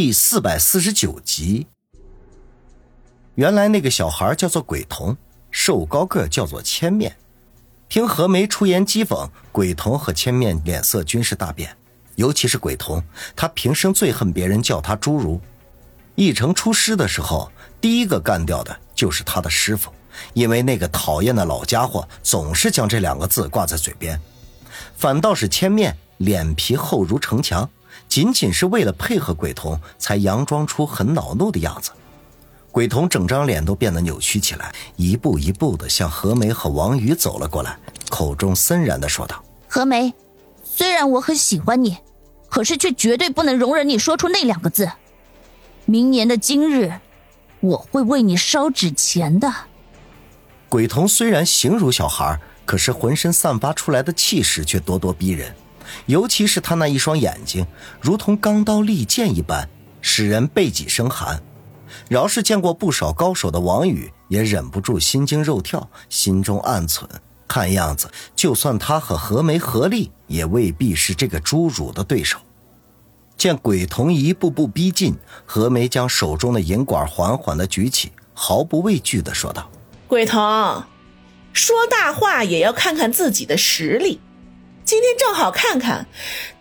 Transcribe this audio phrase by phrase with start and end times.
[0.00, 1.66] 第四百四十九集。
[3.34, 5.16] 原来那个小孩叫做鬼童，
[5.50, 7.16] 瘦高个叫做千面。
[7.88, 11.76] 听何梅出言讥讽，鬼童和千面脸色均是大变。
[12.14, 13.02] 尤其是鬼童，
[13.34, 15.40] 他平生最恨别人叫他侏儒。
[16.14, 19.92] 一城出师的时候，第一个干掉的就是他的师傅，
[20.32, 24.20] 因为那个讨厌的老家伙总是将这两个字挂在嘴边。
[24.96, 27.68] 反倒是千面脸皮厚如城墙。
[28.08, 31.90] 仅仅是为了配合鬼童，才佯装出很恼怒的样子。
[32.70, 40.12] 鬼童整张脸都变得扭曲起来，一步一步的向何梅和王宇走了过来，口中森然的说道：“何梅，
[40.62, 41.96] 虽然我很喜欢你，
[42.48, 44.90] 可是却绝对不能容忍你说出那两个字。
[45.86, 46.92] 明年的今日，
[47.60, 49.52] 我会为你烧纸钱的。”
[50.68, 55.54] 鬼童虽然形如小孩，可是浑身散发出来的气势却咄咄逼人。
[56.06, 57.66] 尤其是他那一双眼睛，
[58.00, 59.68] 如同钢刀利剑一般，
[60.00, 61.42] 使人背脊生寒。
[62.08, 67.04] 饶是见过不少高手的王宇，也忍不住心惊肉跳，心中暗忖：
[67.46, 72.38] 看样子，就算他和何梅合力，也未必是这个侏儒的对手。
[73.36, 75.14] 见鬼童一步步逼近，
[75.46, 79.70] 何梅将手中的银管缓缓地举起，毫不畏惧地说道
[80.06, 80.38] ：“鬼童，
[81.52, 84.20] 说大话也要看看自己的实力。”
[84.88, 86.06] 今天正好看看，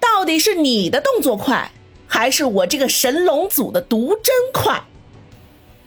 [0.02, 1.72] 到底是你的动作快，
[2.06, 4.83] 还是我这个神龙组的毒针快？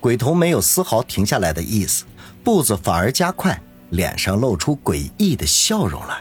[0.01, 2.07] 鬼童没有丝毫停下来的意思，
[2.43, 6.17] 步子反而加快，脸上露出诡异的笑容来。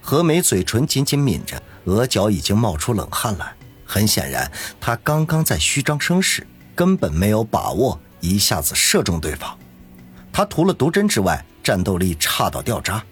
[0.00, 3.52] 何梅嘴唇紧紧抿着，额角已经冒出冷汗来。
[3.84, 4.48] 很显然，
[4.80, 9.58] 她刚刚在虚张声势，根本没有把握一下子射中对方。
[10.32, 13.04] 她除了毒针之外，战斗力差到掉渣。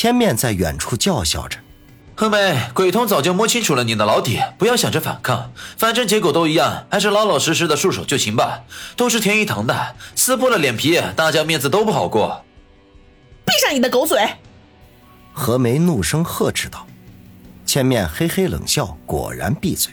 [0.00, 1.58] 千面在远处叫嚣着
[2.16, 8.62] ：“何梅，鬼童早就摸清楚了你的老底，不要想着反抗，反正结果都一样，还是老老实实的束手就擒吧。
[8.96, 12.42] 都是天一堂的，撕破了脸皮，大家面子都不好过。”
[13.44, 14.26] 闭上你的狗嘴！
[15.34, 16.86] 何梅怒声呵斥道。
[17.66, 19.92] 千面嘿嘿冷笑，果然闭嘴。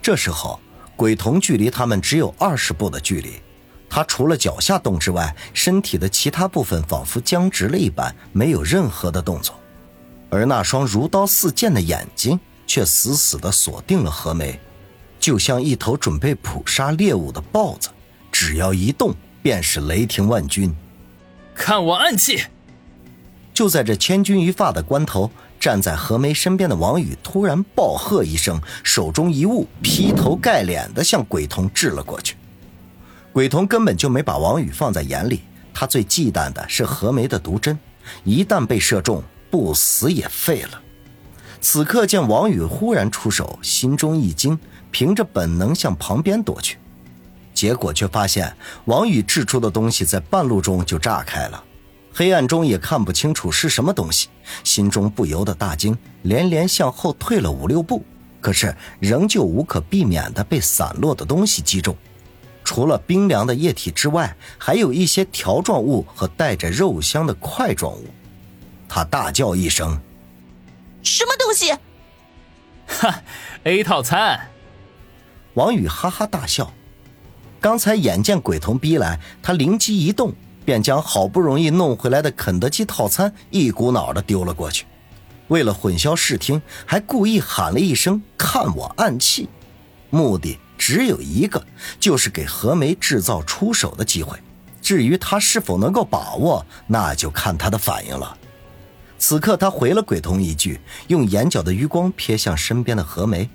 [0.00, 0.60] 这时候，
[0.94, 3.42] 鬼童距离他们只有二十步的距离。
[3.90, 9.58] 他除了脚下动之外，身体的其他部分仿佛僵直了一般，没有任何的动作，
[10.30, 14.60] 而那双如刀似剑的眼睛却死死地锁定了何梅，
[15.18, 17.88] 就像一头准备捕杀猎物的豹子，
[18.30, 20.76] 只要一动便是雷霆万钧。
[21.54, 22.44] 看我暗器！
[23.54, 25.28] 就在这千钧一发的关头，
[25.58, 32.36] 站在何梅身边的王宇突然暴喝一声，手中一物劈头盖脸地向鬼童掷了过去。
[33.32, 37.78] 鬼童根本就没把王宇放在眼里，他最忌惮的是何梅的毒针，
[38.24, 40.80] 一旦被射中，不死也废了。
[41.60, 44.58] 此刻见王宇忽然出手，心中一惊，
[44.90, 46.78] 凭着本能向旁边躲去，
[47.52, 48.52] 结果却发现
[48.86, 51.62] 王宇掷出的东西在半路中就炸开了，
[52.12, 54.28] 黑暗中也看不清楚是什么东西，
[54.64, 58.04] 心中不由得大惊，连连向后退了五六步，
[58.40, 61.96] 可是仍旧无可避免的被散落的东西击中。
[62.68, 68.04] 除了冰凉的液体之外，还有一些条状物和带着肉香的块状物。
[68.86, 69.98] 他大叫一声
[71.02, 71.72] ：“什么东西？”
[72.86, 73.22] 哈
[73.64, 74.50] ，A 套餐。
[75.54, 76.70] 王宇哈哈大笑。
[77.58, 80.34] 刚才眼见鬼童逼来，他灵机一动，
[80.66, 84.84] 便将好不容易弄回来的肯德基套餐一股脑的丢了过去。
[85.46, 89.48] 为了混淆视听，还故意喊了一声：“看我暗器！”
[90.12, 90.58] 目的。
[90.78, 91.62] 只有一个，
[91.98, 94.38] 就是给何梅制造出手的机会。
[94.80, 98.38] 至于他是否能够把握，那就看他的反应了。
[99.18, 103.50] 此刻，他回了鬼童一句，用眼角的余光瞥向身边的何梅，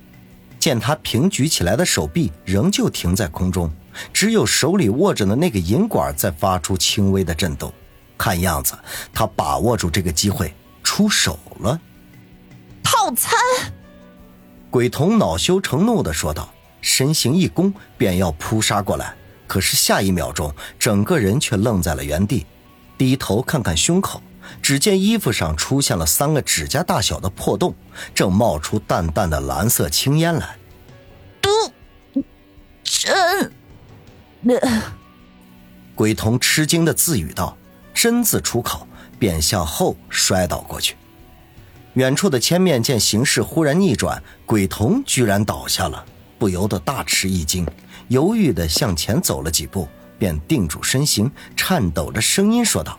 [0.60, 3.68] 见他平举起来的手臂仍旧停在空中，
[4.12, 7.72] 只有手里握着的那个银管在发出轻微的震动。
[8.16, 8.78] 看样子，
[9.12, 11.80] 他把握住这个机会出手了。
[12.82, 13.38] 套餐，
[14.70, 16.48] 鬼童恼羞成怒地说道。
[16.84, 19.14] 身形一弓，便要扑杀过来，
[19.46, 22.44] 可是下一秒钟，整个人却愣在了原地，
[22.98, 24.22] 低头看看胸口，
[24.60, 27.74] 只见衣服上出现了三个指甲大小的破洞，
[28.14, 30.58] 正冒出淡淡的蓝色青烟来。
[31.40, 31.48] 毒
[32.82, 33.50] 针，
[34.42, 34.54] 那
[35.94, 37.56] 鬼童吃惊的自语道
[37.94, 38.86] ：“真字出口，
[39.18, 40.96] 便向后摔倒过去。”
[41.94, 46.04] 远处的千面见形势忽然逆转，鬼童居然倒下了。
[46.38, 47.66] 不由得大吃一惊，
[48.08, 49.88] 犹豫的向前走了几步，
[50.18, 52.98] 便定住身形，颤抖着声音说道：“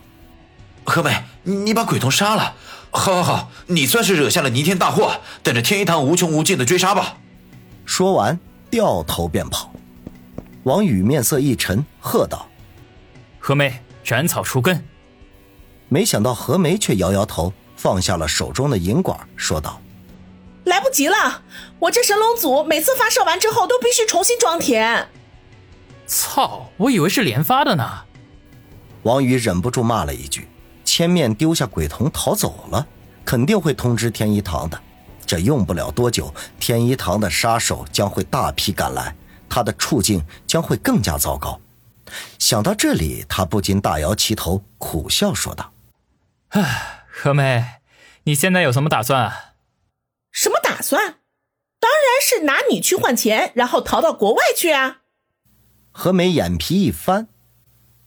[0.84, 2.54] 何梅，你把鬼童杀了，
[2.90, 7.18] 好，好，好，你算是惹下了弥天大祸，等着天一堂无穷无尽的追杀吧。”
[7.84, 8.38] 说完，
[8.70, 9.72] 掉头便跑。
[10.64, 12.48] 王宇面色一沉，喝道
[13.38, 14.84] ：“何梅，斩草除根！”
[15.88, 19.80] 没想到何梅却摇摇头，放下了手中的银管，说道
[20.66, 21.42] ：“来不及了，
[21.78, 25.08] 我这神龙组每次发射完之后都必须重新装填。”
[26.06, 26.70] 操！
[26.76, 28.04] 我以为是连发的呢。
[29.02, 30.48] 王宇忍不住骂了一句
[30.84, 32.86] ：“千面丢下鬼童逃走了，
[33.24, 34.80] 肯定会通知天一堂的。
[35.24, 39.14] 这用不了多久，天一堂的杀手将会大批赶来，
[39.48, 41.60] 他的处境将会更加糟糕。”
[42.38, 45.72] 想到这里，他不禁大摇其头，苦笑说道。
[46.50, 47.64] 唉，何梅，
[48.24, 49.32] 你现在有什么打算？
[50.86, 51.18] 算？
[51.80, 55.02] 当然是拿你去换钱，然后逃到国外去啊！
[55.90, 57.28] 何梅眼皮一翻，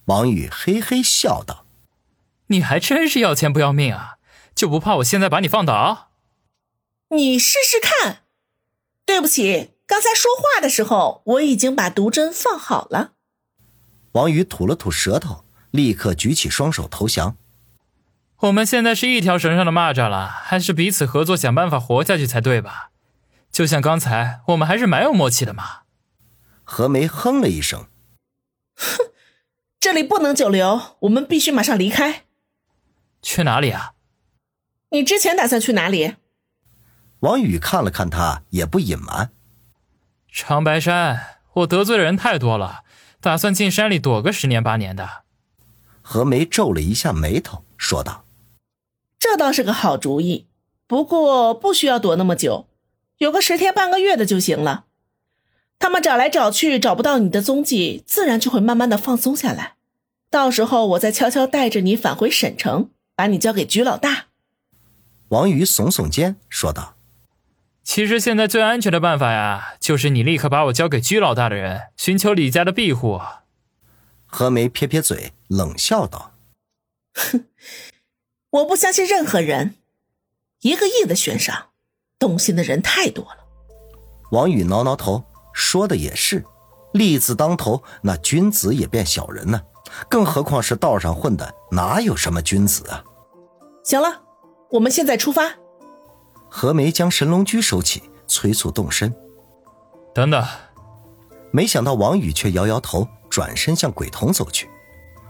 [0.06, 1.66] 王宇嘿嘿笑道
[2.48, 4.18] ：“你还真是要钱不要命啊！
[4.56, 6.12] 就不怕我现在把你放倒？
[7.10, 8.24] 你试试看。
[9.06, 13.14] 对不起，刚才说话的时候我已经把毒针放好了。”
[14.14, 17.38] 王宇吐了吐舌头，立刻举起双手投降。
[18.42, 22.92] 我们现在是一条绳上的蚂蚱了，还是彼此合作想办法活下去才对吧？
[23.52, 25.82] 就像刚才，我们还是蛮有默契的嘛。
[26.64, 27.88] 何梅哼了一声，
[28.76, 29.12] 哼，
[29.80, 32.24] 这里不能久留，我们必须马上离开。
[33.22, 33.94] 去哪里啊？
[34.92, 36.16] 你之前打算去哪里？
[37.20, 39.32] 王宇看了看他，也不隐瞒。
[40.32, 42.86] 长白山，我得罪的人太多了，
[43.20, 45.24] 打算进山里躲个十年八年的。
[46.02, 48.24] 何梅皱了一下眉头，说道。
[49.20, 50.48] 这倒是个好主意，
[50.88, 52.68] 不过不需要躲那么久，
[53.18, 54.86] 有个十天半个月的就行了。
[55.78, 59.76] 他们找来找去找不到你的踪迹，自然就会慢慢的放松下来。
[60.30, 64.28] 到时候我再悄悄带着你返回沈城，把你交给鞠老大。
[65.30, 66.96] 王宇耸耸肩说道
[67.84, 73.20] ：“其实现在最安全的办法呀，就是你立刻把我交给鞠老大的人，寻求李家的庇护。”
[74.26, 76.34] 何梅撇撇嘴，冷笑道
[77.14, 77.46] ：“哼。”
[78.52, 79.76] 我不相信任何人，
[80.62, 81.68] 一个亿的悬赏，
[82.18, 83.46] 动心的人太多了。
[84.32, 85.24] 王宇挠挠头，
[85.54, 86.44] 说的也是，
[86.94, 89.62] 利字当头，那君子也变小人呢。
[90.10, 93.04] 更何况是道上混的，哪有什么君子啊？
[93.84, 94.22] 行了，
[94.72, 95.54] 我们现在出发。
[96.50, 99.14] 何梅将神龙驹收起，催促动身。
[100.14, 100.44] 等等，
[101.52, 104.68] 没想到王宇却摇摇头，转身向鬼童走去。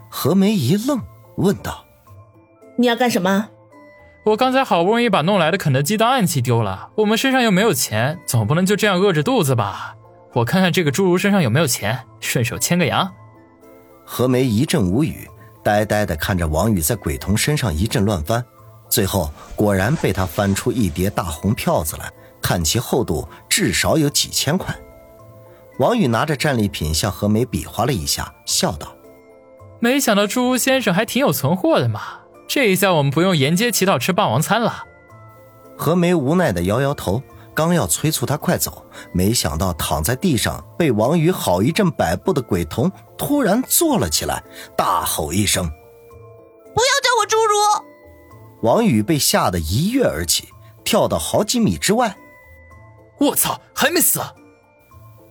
[0.09, 1.01] 何梅一愣，
[1.35, 1.85] 问道。
[2.79, 3.49] 你要干什么？
[4.23, 9.97] 我刚才好不容易把弄来的肯德基当暗器丢了，我们身上又没有钱，总不能就这样饿着肚子吧？
[10.31, 13.11] 我看看这个侏儒身上有没有钱，顺手牵个羊。
[14.05, 15.29] 何梅一阵无语，
[15.61, 18.41] 呆呆的看着王宇在鬼童身上一阵乱翻，
[18.87, 22.09] 最后果然被他翻出一叠大红票子来，
[22.41, 24.73] 看其厚度至少有几千块。
[25.79, 28.87] 王宇拿着战利品向何梅比划了一下，笑道
[29.81, 31.99] ：“没想到侏儒先生还挺有存货的嘛。”
[32.49, 34.83] 这一下我们不用沿街乞讨吃霸王餐了。
[35.77, 37.21] 何梅无奈的摇摇头，
[37.53, 44.43] 刚要催促他快走，没想到躺在地上被王宇好一阵摆布的鬼童突然坐了起来，
[44.75, 45.63] 大吼一声
[46.73, 47.85] ：“不要叫我侏儒！”
[48.67, 50.49] 王宇被吓得一跃而起，
[50.83, 52.17] 跳到好几米之外。
[53.19, 54.19] 我操，还没死！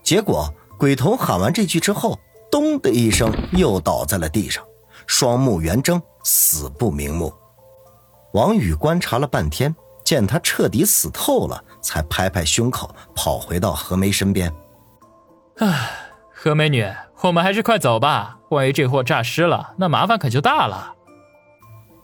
[0.04, 2.16] 结果鬼童喊完这句之后，
[2.48, 4.64] 咚的一声又倒在了地上，
[5.08, 6.00] 双目圆睁。
[6.30, 7.32] 死不瞑目，
[8.34, 14.52] 王宇观察了半天，见他彻底死透了，才拍拍胸口，跑回到何梅身边。
[15.56, 15.90] 唉，
[16.30, 16.86] 何美女，
[17.22, 20.94] 我们还是快走吧，万一这货诈尸了，那麻烦可就大了。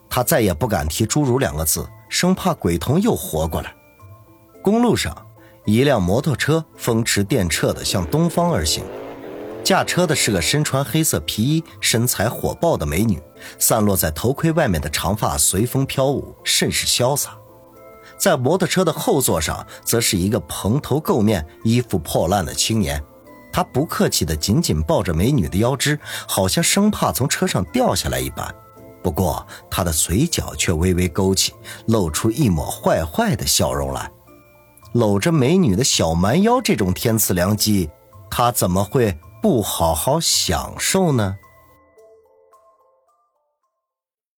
[0.09, 3.75] 他再也不敢提“侏儒”两个字，生怕鬼童又活过来。
[4.63, 5.15] 公路上，
[5.65, 8.83] 一辆摩托车风驰电掣地向东方而行。
[9.65, 13.19] 驾车的是个身穿黑色皮衣、身材火爆的美女，
[13.57, 17.35] 散落在头盔外面的长发随风飘舞，甚是潇洒。
[18.15, 23.03] 在摩托车的后座上，则是一个蓬头垢面、衣服破烂的青年，
[23.51, 28.53] 他不客气地紧紧抱着美女的腰肢，好像生怕从车上掉下来一般。
[29.01, 31.53] 不过，他的嘴角却微微勾起，
[31.87, 34.11] 露出一抹坏坏的笑容来。
[34.93, 37.89] 搂着美女的小蛮腰，这种天赐良机，
[38.29, 39.17] 他怎么会？
[39.45, 41.37] 不好好享受呢？